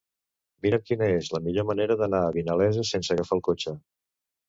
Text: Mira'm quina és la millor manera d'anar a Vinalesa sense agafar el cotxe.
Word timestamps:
Mira'm 0.65 0.81
quina 0.87 1.09
és 1.17 1.29
la 1.35 1.43
millor 1.49 1.69
manera 1.73 1.99
d'anar 2.01 2.25
a 2.31 2.35
Vinalesa 2.41 2.89
sense 2.95 3.17
agafar 3.19 3.41
el 3.41 3.49
cotxe. 3.53 3.81